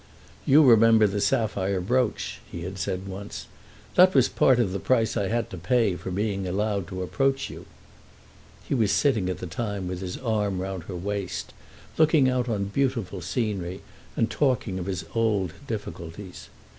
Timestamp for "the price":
4.71-5.15